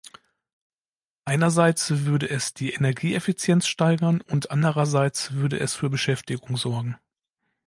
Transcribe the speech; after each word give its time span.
Einerseits 1.25 2.05
würde 2.05 2.27
es 2.27 2.55
die 2.55 2.71
Energieeffizienz 2.73 3.67
steigern, 3.67 4.19
und 4.21 4.49
andererseits 4.49 5.33
würde 5.33 5.59
es 5.59 5.75
für 5.75 5.91
Beschäftigung 5.91 6.57
sorgen. 6.57 6.97